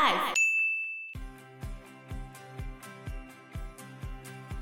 [0.00, 0.34] Life。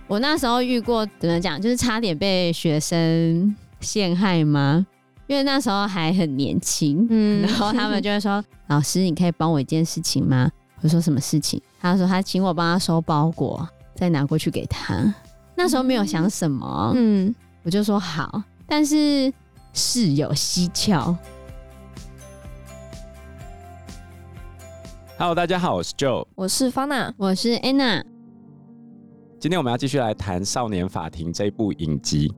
[0.08, 4.84] 我那时候遇过怎么讲，就是差点被学生陷害吗？
[5.28, 10.50] 因为那时候还很年轻，嗯，然后他们就会说：“老师，你可以帮我一件事情吗？”
[10.82, 15.14] 我说：“什么事情？”他说：“他请我帮他收包裹，再拿过去给他。”
[15.54, 17.32] 那时候没有想什么，嗯，
[17.62, 19.32] 我就说好，但是
[19.72, 21.14] 事有蹊跷。
[25.20, 28.04] Hello，大家好，我是 Joe，我是 Fana，我是 Anna。
[29.40, 32.32] 今天我们要继续来谈《少年法庭》这部影集。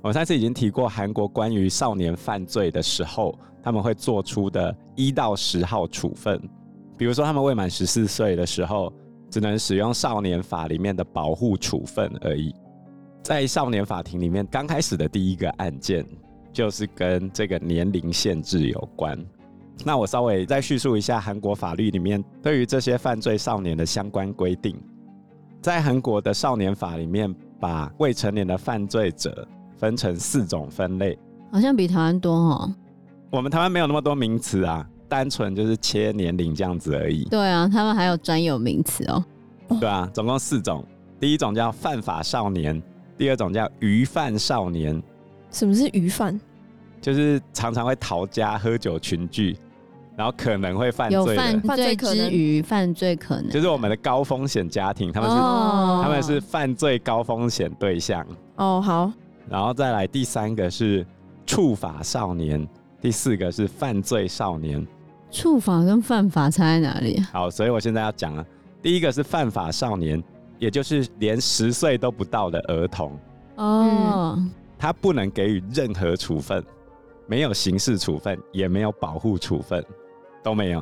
[0.00, 6.40] 我上次已经提过韩国关于少年犯罪的时候，他们会做出的一到十号处分，
[6.96, 8.92] 比如说他们未满十四岁的时候，
[9.28, 12.54] 只能使用少年法里面的保护处分而已。
[13.24, 16.06] 在少年法庭里面，刚开始的第一个案件
[16.52, 19.18] 就是跟这个年龄限制有关。
[19.84, 24.76] 那我稍微再叙述一下韩国法律里面对于这些犯罪少年的相关规定。
[25.60, 29.46] 在韩国的少年法里面，把未成年的犯罪者
[29.76, 31.18] 分成四种分类，
[31.52, 32.74] 好像比台湾多哦。
[33.30, 37.24] 我们台湾没有那么多名词啊，单纯就是切年龄这样子而已。
[37.24, 39.24] 对啊，他们还有专有名词哦。
[39.78, 40.84] 对啊，总共四种。
[41.20, 42.82] 第一种叫犯法少年，
[43.18, 45.02] 第二种叫鱼犯少年。
[45.50, 46.40] 什么是鱼犯？
[47.00, 49.56] 就是常常会逃家、喝酒群聚。
[50.20, 58.22] 然后可能会犯罪，有犯罪之余，犯罪可能就是我们的高风险家庭，他们是、哦、他们是犯罪高风险对象。
[58.56, 59.10] 哦，好。
[59.48, 61.06] 然后再来第三个是
[61.46, 62.68] 触法少年，
[63.00, 64.86] 第四个是犯罪少年。
[65.30, 67.18] 触法跟犯法差在哪里？
[67.32, 68.44] 好，所以我现在要讲了。
[68.82, 70.22] 第一个是犯法少年，
[70.58, 73.10] 也就是连十岁都不到的儿童。
[73.56, 76.62] 哦、嗯，他不能给予任何处分，
[77.26, 79.82] 没有刑事处分，也没有保护处分。
[80.42, 80.80] 都没有，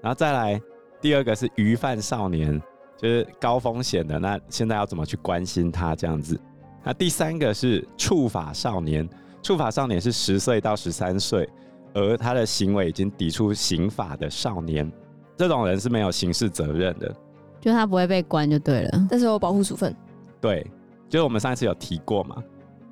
[0.00, 0.60] 然后再来
[1.00, 2.60] 第二个是鱼贩少年，
[2.96, 4.18] 就是高风险的。
[4.18, 6.38] 那现在要怎么去关心他这样子？
[6.84, 9.08] 那第三个是触法少年，
[9.42, 11.48] 触法少年是十岁到十三岁，
[11.94, 14.90] 而他的行为已经抵触刑法的少年，
[15.36, 17.14] 这种人是没有刑事责任的，
[17.60, 19.06] 就他不会被关就对了。
[19.10, 19.94] 但是有保护处分。
[20.40, 20.64] 对，
[21.08, 22.36] 就是我们上一次有提过嘛，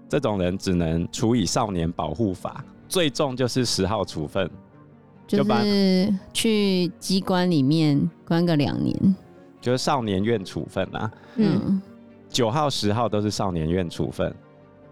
[0.08, 4.50] 这种人只能处以少年保护法，最重就是十号处分。
[5.26, 9.16] 就是去机关里面关个两年，
[9.60, 11.10] 就是少年院处分啊。
[11.36, 11.80] 嗯，
[12.28, 14.34] 九号、十号都是少年院处分，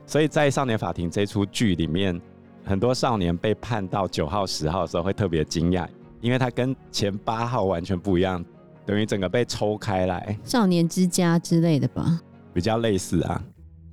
[0.07, 2.21] 所以在少年法庭这出剧里面，
[2.65, 5.87] 很多少年被判到九号、十号的时候会特别惊讶，
[6.21, 8.45] 因为他跟前八号完全不一样，
[8.87, 10.39] 等于整个被抽开来。
[10.45, 12.21] 少年之家之类的吧，
[12.55, 13.45] 比较类似啊。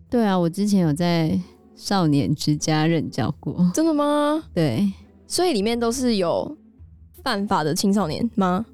[0.10, 1.38] 对啊，我之前有在
[1.76, 3.70] 少年之家任教过。
[3.74, 4.42] 真的吗？
[4.54, 4.92] 对。
[5.30, 6.58] 所以里面都是有
[7.24, 8.66] 犯法的青少年吗？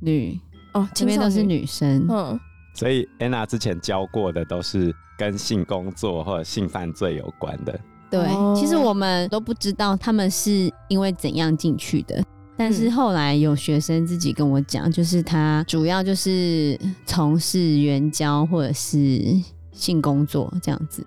[0.00, 0.36] 女
[0.74, 2.04] 哦，这边都是女生。
[2.10, 2.38] 嗯，
[2.74, 7.80] 所以 Anna 之前教过的都是跟性工作或者性犯罪有关的。
[8.10, 12.20] 对，哦、其实我们都不知道他们是因为怎样进去的，
[12.56, 16.76] 但是后来有学生自己跟我讲，就是他主要就是
[17.06, 19.22] 从事援交或者是
[19.70, 21.06] 性工作这样子。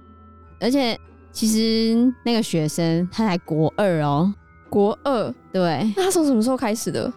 [0.62, 0.98] 而且
[1.34, 4.34] 其实那个学生他才国二哦。
[4.70, 7.12] 国二，对，那他从什么时候开始的？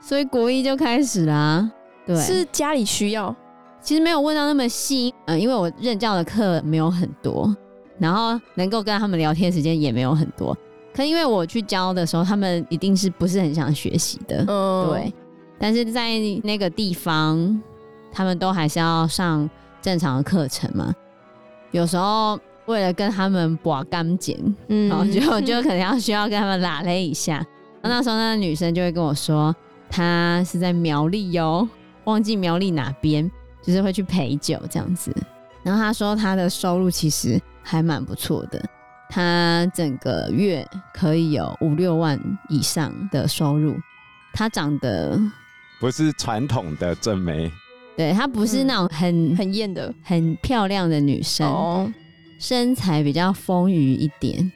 [0.00, 1.70] 所以国一就开始啦。
[2.06, 3.34] 对，是家里需要。
[3.80, 7.54] 其实没有问到那么细，嗯，因为我任教的课没有很多，
[7.98, 10.56] 然后能够跟他们聊天时间也没有很多。
[10.94, 15.12] 可因为我去教的时候，他们一定是不是很想学习的，嗯，对。
[15.58, 17.62] 但是在那个地方，
[18.12, 19.48] 他们都还是要上
[19.80, 20.92] 正常的课程嘛。
[21.70, 22.38] 有时候。
[22.66, 27.44] 为了跟他们把干净，嗯，然后就 就可能要需要跟他们拉勒一下。
[27.82, 29.54] 那时候那个女生就会跟我说，
[29.90, 31.68] 她是在苗栗哟，
[32.04, 33.30] 忘记苗栗哪边，
[33.62, 35.14] 就是会去陪酒这样子。
[35.62, 38.64] 然后她说她的收入其实还蛮不错的，
[39.10, 43.76] 她整个月可以有五六万以上的收入。
[44.32, 45.20] 她长得
[45.78, 47.52] 不是传统的正妹，
[47.98, 51.46] 对，她不是那种很、嗯、很艳的、很漂亮的女生。
[51.46, 51.92] 哦
[52.44, 54.52] 身材比较丰腴一点，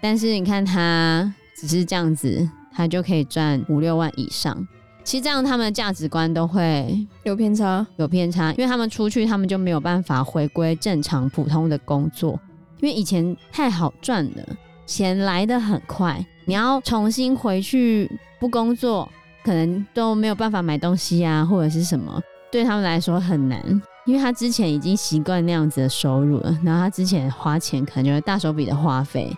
[0.00, 4.66] 但是你看他只是这样子，他就可以赚五六万以上。
[5.04, 12.40] 其实这样他们的价值观都会有偏差，有偏差，因为他们出去，他们就没有办法回归正常普通的工作，
[12.80, 18.10] 因为以前太好赚了，钱来的很快，你要重新回去
[18.40, 19.06] 不工作，
[19.44, 22.18] 可能都没有办法买东西啊，或者是什么，
[22.50, 23.82] 对他们来说很难。
[24.08, 29.30] 因为他之前已经习惯那样子的收入了，然后他之前花钱可能就会大手笔的花费，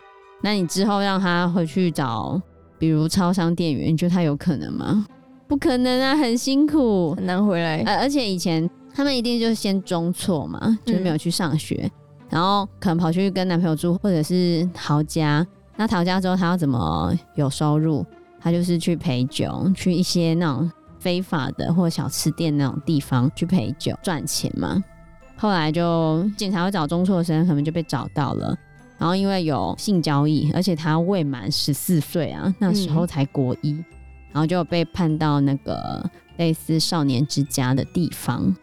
[0.42, 2.40] 那你之后让他回去找，
[2.78, 5.04] 比如超商店员，你觉得他有可能吗？
[5.48, 7.78] 不可能啊，很辛苦，很难回来。
[7.78, 11.90] 呃，而且以前他们一定就是先中辍嘛，就是没有去上学，嗯、
[12.30, 15.44] 然后可能跑去跟男朋友住，或者是逃家。
[15.74, 18.06] 那逃家之后，他要怎么有收入？
[18.40, 20.70] 他就是去陪酒，去一些那种
[21.00, 24.82] 非法的或小吃店那种地方去陪酒赚钱嘛。
[25.36, 28.56] 后来就警察会找中辍生，可能就被找到了。
[28.98, 33.84] 然后因为有性交易，而且他未满十四岁啊，那时候才国一，嗯、
[34.32, 36.04] 然后就被判到那个
[36.36, 38.54] 类似少年之家的地方。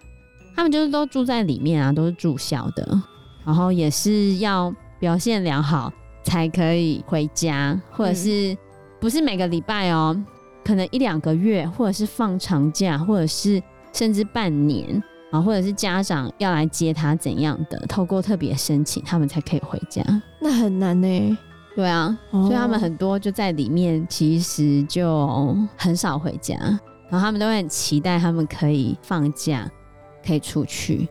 [0.55, 3.01] 他们就是都住在里面啊，都是住校的，
[3.43, 5.91] 然后也是要表现良好
[6.23, 8.55] 才可以回家，或者是
[8.99, 10.15] 不是每个礼拜哦，
[10.67, 15.01] 可能一两个月，或者是放长假，或者是甚至半年。
[15.29, 20.01] 啊，或者是家长要来接他怎样的，透过特别申请，他们才可以回家。
[20.39, 21.37] 那很难呢。
[21.75, 26.55] 对啊，哦、所以他们很多就在里面，其实就很少回家。
[27.09, 29.69] 然后他们都会很期待，他们可以放假，
[30.25, 31.09] 可以出去。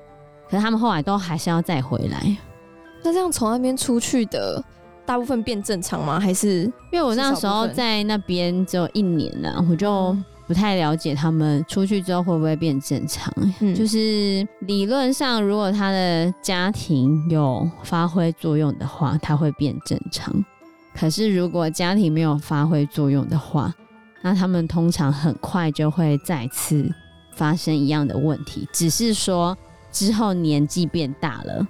[0.49, 2.37] 可是他们后来都还是要再回来。
[3.05, 4.64] 那这样从那边出去的
[5.06, 6.20] 大部分变正常吗？
[6.20, 9.91] 还是因为我那时候在那边只有一年了，我就。
[10.08, 13.35] 嗯不太了解他们出去之后会不会变正常。
[13.58, 20.32] 嗯，就是理论上，如果他的家庭有发挥作用的话，他会变正常。
[20.94, 23.75] 可是如果家庭没有发挥作用的话，
[24.23, 26.88] 那他们通常很快就会再次
[27.32, 29.59] 发生一样的问题，只是说
[29.91, 31.67] 之后年纪变大了，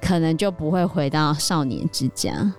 [0.00, 2.52] 可能就不会回到少年之家。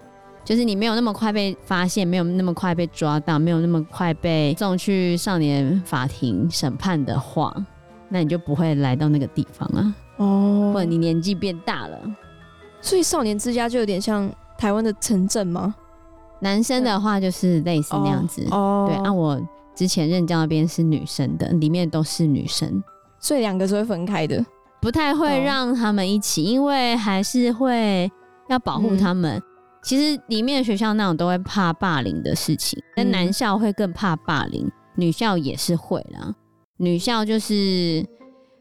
[0.44, 7.56] 就是你没有那么快被发现，没有那么快被抓到，没有那么快被送去少年法庭审判的话，
[8.10, 9.96] 那你就不会来到那个地方啊。
[10.18, 11.98] 哦，或者你年纪变大了，
[12.82, 15.74] 所以少年之家就有点像台湾的城镇吗？
[16.42, 18.46] 男生的话就是类似那样子。
[18.52, 19.42] 哦，对，按我
[19.74, 22.84] 之前任教那边是女生的，里面都是女生，
[23.18, 24.46] 所以两个是会分开的，
[24.82, 28.12] 不太会让他们一起，因为还是会
[28.50, 29.38] 要保护他们。
[29.38, 29.44] 嗯
[29.84, 36.34] 其实里面的学校那种都会怕霸凌的事情，但男校会更怕霸凌，女校也是会啦。
[36.78, 38.04] 女校就是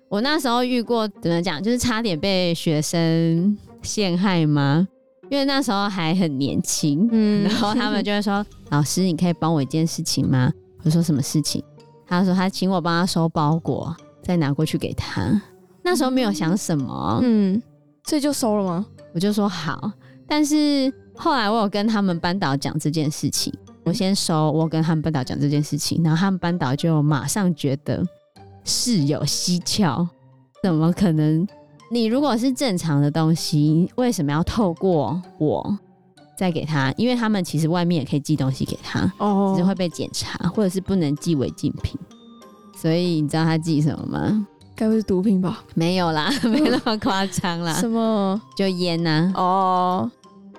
[0.09, 4.89] 我那时候遇过，怎么讲，就是差点被学生陷害吗？
[5.31, 10.53] 因为那时候还很年轻，嗯，然后他们就会说：“老师，你可以帮我一件事情吗？”
[10.83, 11.63] 我说：“什么事情？”
[12.07, 15.41] 他说：“他请我帮他收包裹，再拿过去给他。”
[15.83, 17.63] 那时候没有想什么，嗯，
[18.05, 18.85] 所以就收了吗？
[19.15, 19.93] 我就说好，
[20.27, 20.93] 但是。
[21.23, 23.55] 后来我有跟他们班导讲这件事情，
[23.85, 28.05] 我先收，我跟他们班导讲这件事情，然后他们班导就马上觉得
[28.65, 30.05] 事有蹊跷，
[30.65, 31.47] 怎么可能？
[31.93, 35.79] 你如果是正常的东西，为什么要透过我
[36.37, 36.93] 再给他？
[36.97, 41.97] 因为他们其实外面也可以寄东西给他，哦，只是会被检查，或者是不能寄违禁品。
[42.77, 44.45] 所以你知道他寄什么吗？
[44.75, 45.63] 该不是毒品吧？
[45.77, 47.75] 没有啦， 没那么夸张啦。
[47.75, 48.43] 什么？
[48.57, 49.33] 就烟呐？
[49.37, 50.11] 哦。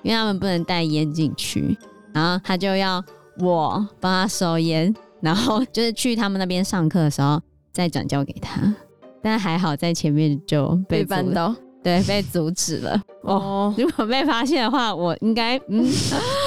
[0.03, 1.75] 因为他们不能带烟进去，
[2.13, 3.03] 然后他就要
[3.39, 7.41] 我帮他收烟，然后就是去他们那边上课的时候
[7.71, 8.73] 再转交给他。
[9.21, 13.01] 但还好在前面就被绊倒，对，被阻止了。
[13.21, 15.87] 哦，如果被发现的话，我应该嗯，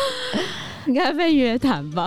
[0.87, 2.07] 应该被约谈吧？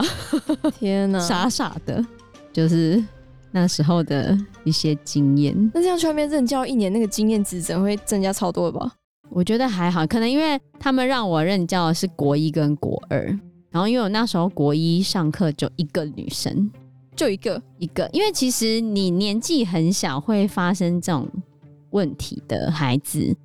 [0.78, 2.06] 天哪，傻傻的，
[2.54, 3.04] 就是
[3.50, 5.72] 那时候的一些经验。
[5.74, 8.92] 那这样去外面任教一年，那个经验值怎会增加超多的吧？
[9.32, 13.26] 我觉得还好，可能因为他们让我任教的是国一跟国二，
[13.70, 16.70] 然后因为我那时候国一上课就一个女生，
[17.16, 21.28] 就一个一个，因为其实你年纪很小会发生这种
[21.92, 23.36] 问题的孩子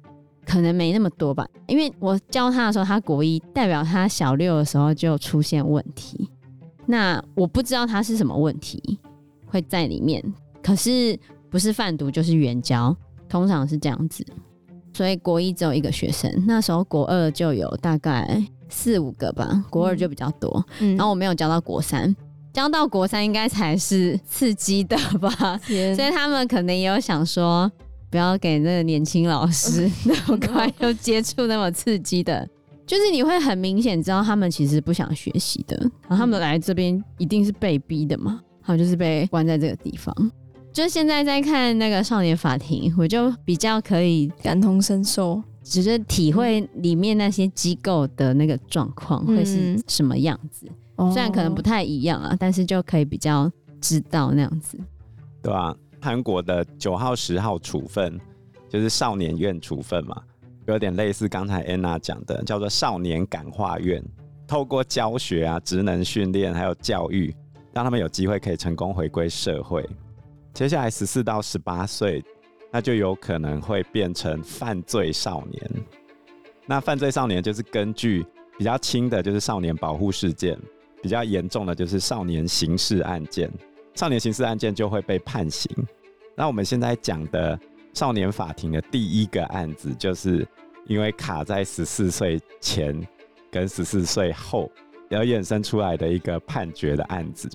[0.47, 1.47] 可能没那么多吧。
[1.67, 6.31] 因为我教他的时候，他国一，代表他小六的时候就出现问题，
[6.87, 8.99] 那我不知道他是什么问题
[9.47, 10.23] 会在里面，
[10.63, 11.19] 可是
[11.51, 12.97] 不是贩毒就是援交，
[13.29, 14.25] 通常是这样子。
[14.95, 20.65] 所以国一只有一个学生，那时候国二就有大概四五个吧，国二就比较多。
[20.79, 22.15] 嗯、然后我没有教到国三，
[22.53, 25.59] 教到国三应该才是刺激的吧？
[25.67, 27.71] 所以他们可能也有想说，
[28.09, 32.49] 不要给那个年轻老师 那么快又接触那么刺激的，
[32.87, 35.77] 就是你会很明显知道他们其实不想学习的。
[36.09, 40.15] 然后他们来这边一定是被逼的嘛，他们就是被关在这个地方。
[40.75, 50.67] 就现在在看那个少年法庭，我就比较可以感同身受，只是体会里面那些机构的那个状况会是什么样子。
[50.97, 53.49] 嗯、虽然可能不太一样啊，哦、但是就可以比较
[53.81, 54.77] 知道那样子。
[55.41, 58.21] 对啊，韩国的九号、十号处分
[58.69, 60.21] 就是少年院处分嘛，
[60.67, 64.03] 有点类似刚才安娜讲的，叫做少年感化院，
[64.45, 67.33] 透过教学啊、职能训练还有教育。
[67.73, 69.85] 让他们有机会可以成功回归社会。
[70.55, 72.25] 接下来十四到十八岁，
[72.71, 75.71] 那就有可能会变成犯罪少年。
[76.65, 78.25] 那犯罪少年就是根据
[78.57, 80.57] 比较轻的，就是少年保护事件；
[81.03, 83.51] 比较严重的，就是少年刑事案件。
[83.95, 85.69] 少年刑事案件就会被判刑。
[86.37, 87.59] 那我们现在讲的
[87.93, 90.47] 少年法庭的第一个案子，就是
[90.87, 92.97] 因为卡在十四岁前
[93.51, 94.71] 跟十四岁后，
[95.09, 97.51] 然后衍生出来的一个判决的案子。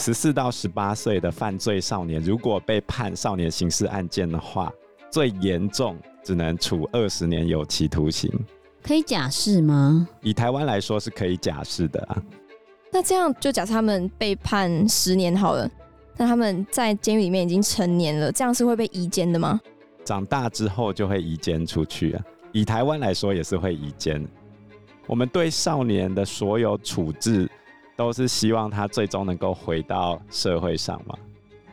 [0.00, 4.72] 十四到十八岁的犯罪少年，如果被判少年刑事案件的话，
[5.10, 8.32] 最严重只能处二十年有期徒刑。
[8.82, 10.08] 可以假释吗？
[10.22, 12.16] 以台湾来说是可以假释的啊。
[12.90, 15.70] 那这样就假设他们被判十年好了，
[16.16, 19.60] 那他们在监狱里面已经成年了，这样是会被移监的吗？
[20.02, 22.24] 长大之后就会移监出去啊。
[22.52, 24.26] 以台湾来说也是会移监。
[25.06, 27.46] 我们对少年的所有处置，
[28.00, 31.14] 都是希望他最终能够回到社会上嘛。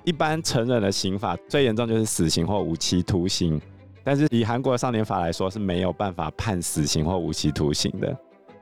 [0.03, 3.61] 一般成人的刑法最严重就是死刑或无期徒刑，
[4.03, 8.13] 但是以韩国少年法来说是没有办法判死刑或无期徒刑的，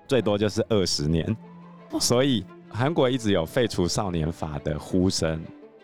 [0.08, 1.36] 最多就是二十年。
[2.00, 5.42] 所以韩国一直有废除少年法的呼声。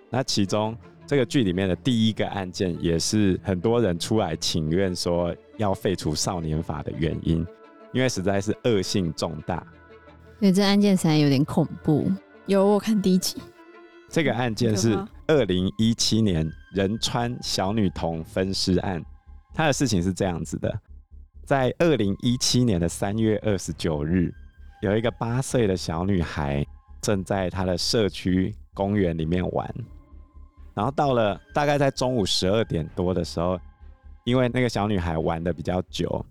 [0.07, 7.43] 那其中这个剧里面的第一个案件，也是很多人出来请愿说要废除少年法的原因，
[7.91, 9.65] 因为实在是恶性重大。
[10.41, 12.11] 对，这案件实在有点恐怖。
[12.47, 13.39] 有，我看第一集。
[14.09, 19.05] 这个案件是二零一七年仁川小女童分尸案。
[19.53, 20.81] 他的事情是这样子的：
[21.45, 24.33] 在二零一七年的三月二十九日。
[24.81, 26.65] 有一个八岁的小女孩
[27.03, 29.71] 正在她的社区公园里面玩，
[30.73, 33.59] 然后到了大概在中午十二点多的时候，
[34.23, 36.25] 因为那个小女孩玩的比较久，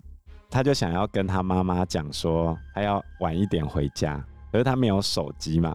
[0.50, 5.74] 他就想要跟他妈妈讲说他要晚一点回家，可是他没有手机嘛。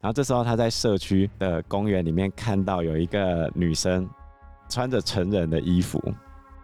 [0.00, 4.08] 然后这时候他在社区的公园里面看到有一个女生
[4.68, 6.00] 穿着成人的衣服，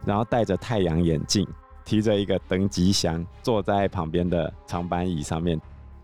[0.04, 1.46] 然后戴着太阳眼镜。
[1.82, 5.60] 提着一个登机箱，坐在旁边的长板椅上面，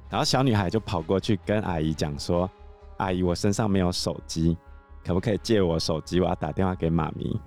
[0.08, 2.50] 然后小女孩就跑过去跟阿姨讲说
[2.96, 4.56] ：“阿姨，我身上没有手机，
[5.04, 6.18] 可不可以借我手机？
[6.18, 7.38] 我要打电话给妈咪。”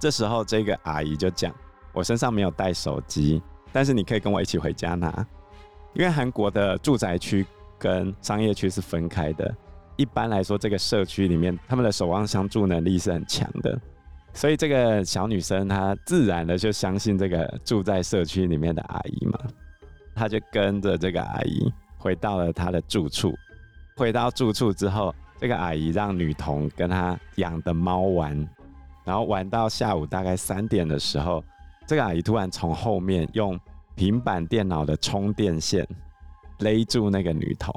[0.00, 1.54] 这时候，这个阿姨就讲
[1.94, 3.40] ：“我身上没有带手机，
[3.72, 5.26] 但是你可以跟我一起回家拿。
[5.94, 7.46] 因为韩国的住宅区
[7.78, 9.54] 跟商业区是分开的，
[9.96, 13.80] 一般来说，这个社区里面他们的守望相助能力是很强的。”
[14.36, 19.38] 所以这个小女生她自然的就相信这个住在社区里面的阿姨嘛，
[20.12, 23.32] 她就跟着这个阿姨回到了她的住处。
[23.96, 28.36] 回到住处之后，这个阿姨让女童跟她养的猫玩，
[29.04, 31.40] 然后玩到下午大概三点的时候，
[31.86, 33.58] 这个阿姨突然从后面用
[33.94, 35.86] 平板电脑的充电线
[36.58, 37.72] 勒住那个女童，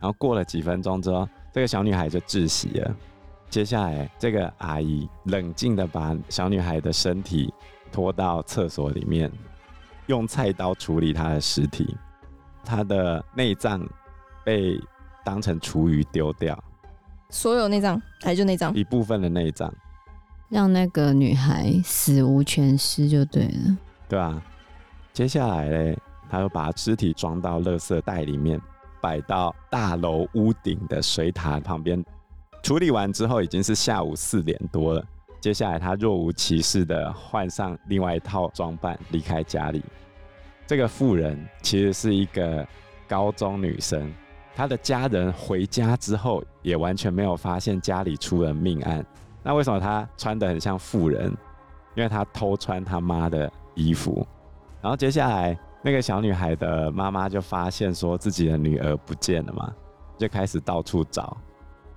[0.00, 2.94] 然后过了几分钟之后，这个小女孩就窒息了。
[3.48, 7.52] 接下来，这个阿姨冷静地把小女孩的身体
[7.90, 9.30] 拖到厕所里面，
[10.06, 11.96] 用菜刀处理她的尸体。
[12.64, 13.86] 她的内脏
[14.44, 14.80] 被
[15.24, 16.58] 当成厨余丢掉。
[17.28, 18.74] 所有内脏还就内脏？
[18.74, 19.72] 一部分的内脏，
[20.52, 23.78] 让那个女孩死无全尸就对了。
[24.06, 24.40] 对啊。
[25.10, 28.60] 接下来嘞，他又把尸体装到垃圾袋里面，
[29.00, 32.04] 摆到大楼屋顶的水塔旁边。
[32.62, 35.02] 处理完之后已经是下午四点多了。
[35.40, 39.82] 接下来他若无其事的换上另外一套装扮离开家里。
[40.66, 42.66] 这个妇人其实是一个
[43.08, 44.12] 高中女生，
[44.54, 49.04] 她的家人回家之后也完全没有发现家里出了命案。
[49.42, 51.26] 那为什么她穿得很像妇人？
[51.94, 54.26] 因为她偷穿她妈的衣服。
[54.80, 59.72] 然后接下来那个小女孩的妈妈就发现说自己的女儿不见了嘛，
[60.18, 61.36] 就开始到处找。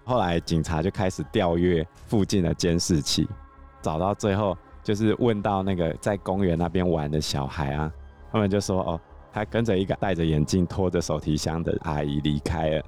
[0.04, 3.28] 后来警察就开始调阅附近的监视器，
[3.82, 7.92] 找到最后就是问到那个在公园那边玩的小孩啊，
[8.32, 9.02] 他们就说哦，
[9.34, 12.84] 他跟着一个戴着眼镜、拖着手提箱的阿姨离开了。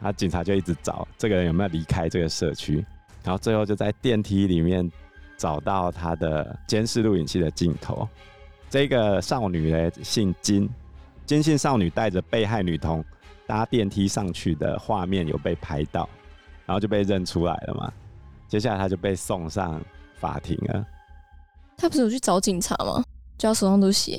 [0.00, 2.84] 他警察就一直找这个人有没有离开这个社区，
[3.24, 4.90] 然后最后就在电梯里面
[5.36, 8.08] 找到他的监视录影器的镜头。
[8.68, 10.68] 这个少女呢，姓金，
[11.26, 13.04] 金姓少女带着被害女童
[13.46, 16.08] 搭电梯上去的画面有被拍到。
[16.64, 17.92] 然后就被认出来了嘛，
[18.46, 19.82] 接下来他就被送上
[20.14, 20.86] 法庭了。
[21.76, 23.02] 他不是有去找警察吗？
[23.36, 24.18] 就他手上都血。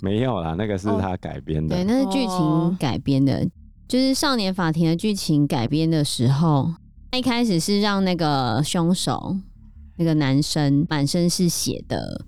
[0.00, 1.76] 没有啦，那个是他改编的。
[1.76, 3.46] 对，那是剧情改编的，
[3.86, 6.78] 就是少年法庭的剧情改编的时候，他
[7.12, 9.36] 他一开始是让那个凶手
[9.96, 12.24] 那个男生满身是血的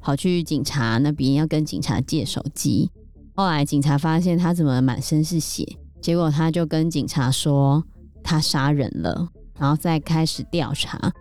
[0.00, 2.90] 跑去警察那边要跟警察借手机，
[3.34, 7.84] 后来警察发现他怎么满身是血，结果他就跟警察说。
[8.24, 11.12] 他杀人了，然后再开始调查。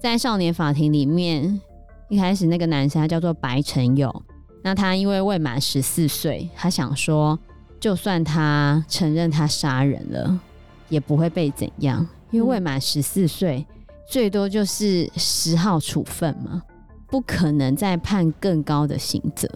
[0.00, 1.60] 在少年法庭里面，
[2.08, 4.22] 一开始那个男生他叫做白成友，
[4.64, 7.38] 那他因为未满十四岁，他想说，
[7.78, 10.40] 就算他承认他杀人了，
[10.88, 13.66] 也不会被怎样，因为未满十四岁，
[14.08, 16.62] 最多就是十号处分嘛，
[17.08, 19.48] 不可能再判更高的刑责。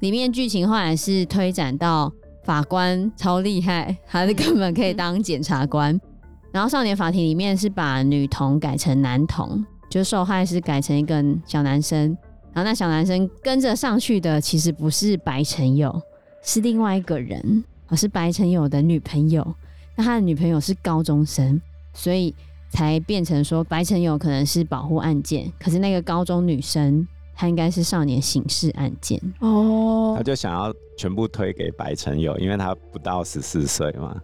[0.00, 2.12] 里面剧情后来是推展到
[2.44, 6.00] 法官超厉害，他是根本可以当检察官。
[6.52, 9.64] 然后少年法庭里面是把女童改成男童。
[9.90, 12.16] 就受害是改成一个小男生，
[12.52, 16.00] 然后那小男生跟着上去的其实不是白成友，
[16.44, 19.44] 是另外一个人，而是白成友的女朋友。
[19.96, 21.60] 那他的女朋友是高中生，
[21.92, 22.34] 所以
[22.70, 30.14] 才变成说白成友可能是保护案件，可是那个高中女生她应该是少年刑事案件哦。
[30.16, 34.14] 他就想要全部推给白成友，因为他不到十四岁嘛，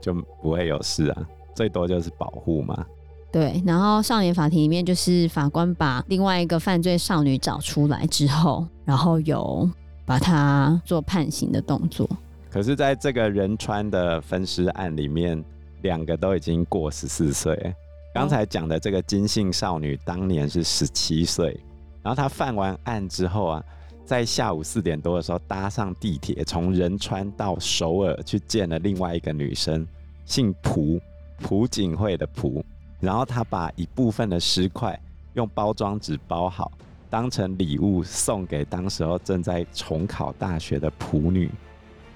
[0.00, 2.84] 就不会有事啊，最多就是保护嘛。
[3.32, 9.68] 对，然后少年法庭里面就是法官把另外一个犯罪少女找出来之后，然后有
[10.04, 12.08] 把她做判刑的动作。
[12.50, 15.42] 可是，在这个仁川的分尸案里面，
[15.82, 17.74] 两个都已经过十四岁。
[18.14, 21.58] 刚才讲的这个金姓少女当年是十七岁，
[22.02, 23.64] 然后她犯完案之后啊，
[24.04, 29.86] 在下午四点多的时候搭上地铁，从仁川到首尔去见了另外一个女生，
[30.24, 30.98] 姓朴，
[31.40, 32.64] 朴槿惠的朴。
[33.00, 34.98] 然后她把一部分的尸块
[35.34, 36.72] 用包装纸包好，
[37.10, 41.50] 当成礼物送给当时候正在重考大学的朴女。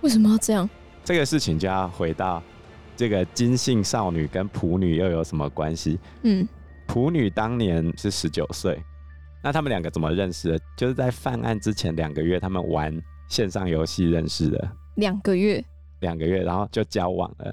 [0.01, 0.69] 为什么要这样？
[1.05, 2.43] 这个事情就要回到
[3.01, 5.99] 这个金姓少女跟普女又有什么关系？
[6.21, 6.47] 嗯，
[6.87, 8.79] 普女当年是十九岁，
[9.43, 10.59] 那他们两个怎么认识的？
[10.77, 12.95] 就是在犯案之前两个月，他们玩
[13.27, 14.69] 线上游戏认识的。
[14.97, 15.65] 两个月？
[16.01, 17.51] 两个月，然后就交往了。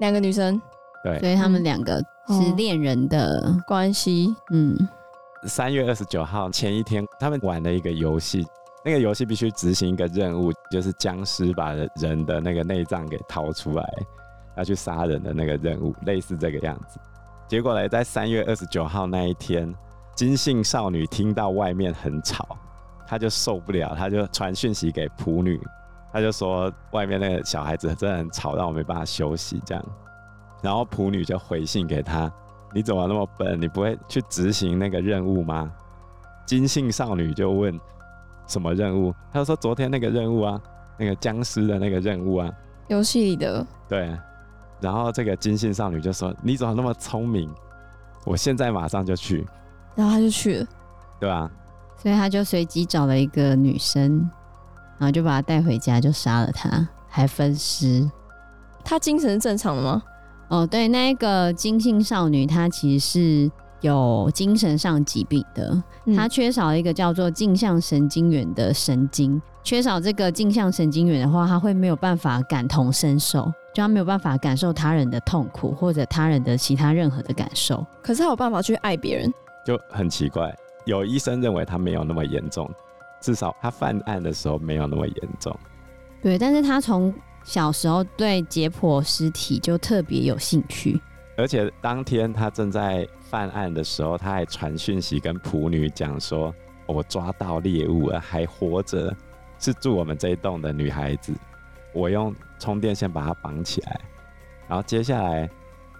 [0.00, 0.60] 两个女生？
[1.02, 1.98] 对，所以他们两个。
[2.28, 4.76] 是恋人的关系，嗯。
[5.46, 8.44] 三月二十九号前一天，他们玩了一个游戏，
[8.84, 13.82] 那个游戏必须执行一个任务，就是僵尸把人的那个内脏给掏出来，
[14.56, 16.98] 要去杀人的那个任务，类似这个样子。
[17.46, 19.72] 结果呢，在三月二十九号那一天，
[20.14, 22.56] 金姓少女听到外面很吵，
[23.06, 25.60] 她就受不了，她就传讯息给普女，
[26.12, 29.84] 她就说外面那个小孩子真的很吵，让我没办法休息，这样。
[30.62, 32.32] 然后普女就回信给她
[32.72, 33.60] ：“你怎么那么笨？
[33.60, 35.70] 你不会去执行那个任务吗？”
[36.46, 37.78] 金姓少女就问
[38.48, 40.58] ：“什么任务？”她说：“昨天那个任务啊，
[40.96, 42.50] 那个僵尸的那个任务啊，
[42.88, 44.16] 游戏里的。”对。
[44.84, 47.50] 然后这个金姓少女就说：“你怎么那么聪明？
[48.26, 49.46] 我现在马上就去。”
[49.96, 50.66] 然后他就去了，
[51.18, 51.50] 对吧？
[51.96, 54.28] 所以他就随机找了一个女生，
[54.98, 58.06] 然后就把她带回家，就杀了她，还分尸。
[58.84, 60.02] 他精神是正常的吗？
[60.48, 63.50] 哦，对，那一个金姓少女，她其实是
[63.84, 65.82] 有精神上疾病的，
[66.16, 73.44] 他、缺少一个叫做镜像神经元的神经，缺少这个镜像神经元的话，他会没有办法感同身受，
[73.74, 77.86] 就他没有办法感受他人的痛苦或者他人的其他任何的感受。
[78.02, 79.30] 可是他有办法去爱别人，
[79.66, 80.50] 就很奇怪。
[80.86, 82.70] 有医生认为他没有那么严重，
[83.20, 85.54] 至少他犯案的时候没有那么严重。
[86.22, 87.12] 对，但是他从
[87.44, 90.98] 小时候对解剖尸体就特别有兴趣，
[91.36, 96.54] 而且当天他正在犯案的时候，他还传讯息跟朴女讲说
[96.86, 99.14] ：“我抓到猎物了，还活着，
[99.58, 101.32] 是住我们这一栋的女孩子，
[101.92, 104.00] 我用充电线把她绑起来。”
[104.68, 105.50] 然后接下来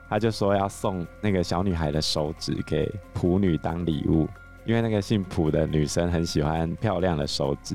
[0.08, 4.28] 他就说要送那个小女孩的手指给朴女当礼物，
[4.64, 7.74] 因为那个姓朴的女生很喜欢漂亮的手指。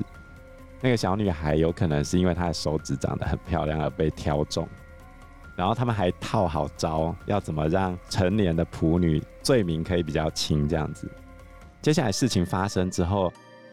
[0.80, 4.66] 那个小女孩有可能是因为她的手指长得很漂亮而被挑中，
[5.60, 11.06] 然后他们还套好招，要怎么让成年的仆女罪名可以比较轻这样子。
[11.82, 13.30] 接下来事情发生之后，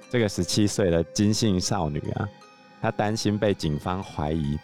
[0.09, 2.27] 这个十七岁的金姓少女啊，
[2.81, 4.59] 她担心被警方怀疑，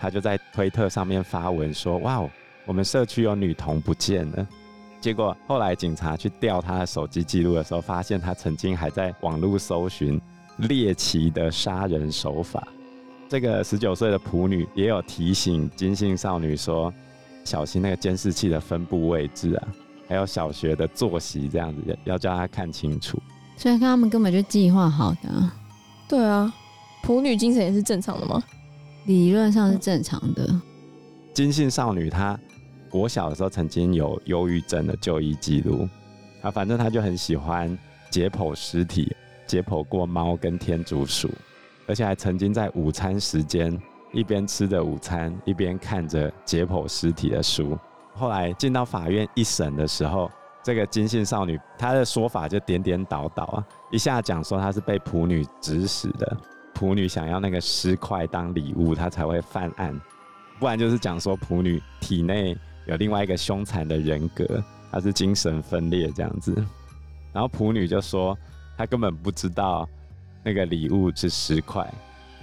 [0.00, 2.28] 她就在推特上面发文说：“哇，
[2.66, 4.44] 我们社区有女童不见了。”
[5.00, 10.20] 结果后来警察去调她的手机记录的时候，发现她曾经还在网络搜寻。
[10.56, 12.68] 猎奇的杀人手法，
[13.28, 16.92] 这个十九岁的普女也有提醒金姓少女说，
[17.42, 19.68] 小心那个监视器的分布位置啊，
[20.08, 23.20] 还有小学的作息这样子，要叫她看清楚。
[23.56, 25.50] 所以他们根本就计划好的。
[26.08, 26.52] 对啊，
[27.02, 28.42] 普女精神也是正常的吗？
[29.06, 30.60] 理论上是正常的。
[31.32, 32.38] 金姓少女她
[32.88, 35.88] 国小的时候曾经有忧郁症的就医记录，
[36.42, 37.76] 啊，反正她就很喜欢
[38.10, 39.14] 解剖尸体。
[39.46, 41.30] 解剖过猫跟天竺鼠，
[41.86, 43.76] 而且还曾经在午餐时间
[44.12, 47.78] 一边吃着午餐，一边看着解剖尸体的书。
[48.14, 50.30] 后来进到法院一审的时候，
[50.62, 56.36] 这个金姓少女她的说法就颠颠倒倒啊，一下讲说她是被仆女指使的，
[56.74, 60.00] 仆女想要那个尸块当礼物，她才会犯案，
[60.60, 66.54] 不然就是讲说仆女体内有另外一个凶残的人格，她是精神分裂这样子。
[67.32, 68.38] 然后仆女就说
[68.78, 69.88] 她根本不知道
[70.44, 71.90] 那个礼物是十块，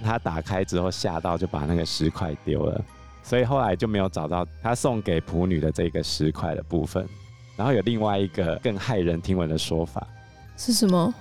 [0.02, 2.84] 他打开之后吓到就把那个十块丢了，
[3.22, 7.08] 所以后来就没有找到他送给仆女的这个十块的部分。
[7.56, 10.06] 然后有另外一个更骇人听闻的说法，
[10.56, 11.14] 是什么？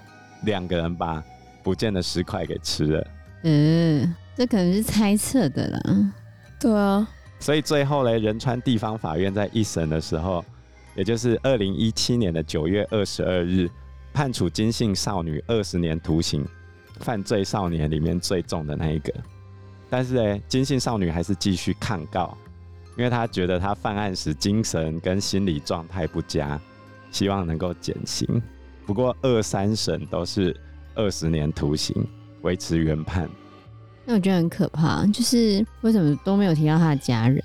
[0.43, 1.23] 两个人把
[1.61, 3.07] 不见的十块给吃了。
[3.43, 6.13] 嗯，这可能是猜测的啦。
[6.59, 7.07] 对啊。
[7.39, 10.43] 所以最后呢，仁川地方法院在一审的时候，
[10.95, 13.69] 也就是二零一七年的九月二十二日，
[14.13, 16.47] 判处金姓少女二十年徒刑，
[17.01, 19.13] 犯罪少年里面最重的那一个。
[19.89, 22.37] 但是呢，金姓少女还是继续抗告。
[22.97, 26.59] 因为她觉得她犯案时精神跟心理状态不佳，
[27.09, 28.41] 希望能够减刑。
[28.85, 30.55] 不过二三审都是
[30.93, 32.05] 二十年徒刑，
[32.41, 33.29] 维持原判。
[34.03, 37.41] 那我觉得很可怕，就是为什么都没有提到他的家人？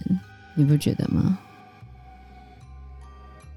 [0.57, 1.39] 你不觉得吗？